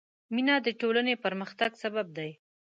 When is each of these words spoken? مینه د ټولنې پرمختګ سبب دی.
مینه 0.33 0.55
د 0.65 0.67
ټولنې 0.81 1.13
پرمختګ 1.25 1.71
سبب 1.83 2.07
دی. 2.17 2.31